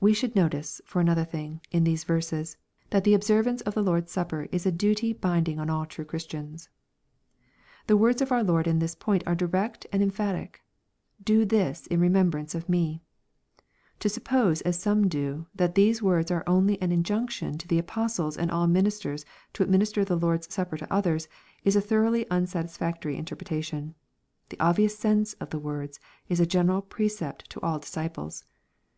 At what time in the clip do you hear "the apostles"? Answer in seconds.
17.68-18.38